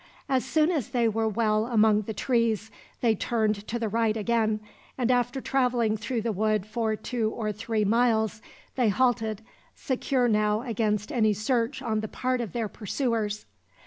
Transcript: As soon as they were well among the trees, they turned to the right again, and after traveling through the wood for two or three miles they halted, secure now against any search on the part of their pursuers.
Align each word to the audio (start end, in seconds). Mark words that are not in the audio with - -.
As 0.27 0.43
soon 0.43 0.71
as 0.71 0.89
they 0.89 1.07
were 1.07 1.27
well 1.29 1.67
among 1.67 2.01
the 2.01 2.13
trees, 2.15 2.71
they 3.01 3.13
turned 3.13 3.67
to 3.67 3.77
the 3.77 3.87
right 3.87 4.17
again, 4.17 4.59
and 4.97 5.11
after 5.11 5.39
traveling 5.39 5.95
through 5.95 6.23
the 6.23 6.31
wood 6.31 6.65
for 6.65 6.95
two 6.95 7.29
or 7.29 7.51
three 7.51 7.85
miles 7.85 8.41
they 8.75 8.89
halted, 8.89 9.43
secure 9.75 10.27
now 10.27 10.63
against 10.63 11.11
any 11.11 11.33
search 11.33 11.83
on 11.83 11.99
the 11.99 12.07
part 12.07 12.41
of 12.41 12.51
their 12.51 12.67
pursuers. 12.67 13.45